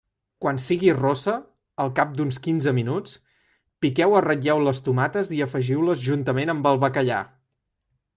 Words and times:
Quan 0.43 0.59
sigui 0.61 0.87
rossa, 0.99 1.33
al 1.83 1.91
cap 1.99 2.15
d'uns 2.21 2.39
quinze 2.47 2.73
minuts, 2.77 3.13
piqueu 3.85 4.15
o 4.15 4.23
ratlleu 4.27 4.63
les 4.69 4.81
tomates 4.89 5.29
i 5.37 5.43
afegiu-les 5.47 6.03
juntament 6.07 6.53
amb 6.55 6.71
el 6.71 6.81
bacallà. 6.87 7.21